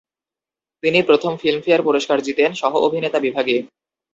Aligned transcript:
তিনি 0.83 0.99
প্রথম 1.03 1.31
ফিল্মফেয়ার 1.37 1.81
পুরস্কার 1.83 2.17
জিতেন, 2.21 2.49
সহ-অভিনেতা 2.53 3.19
বিভাগে। 3.19 3.57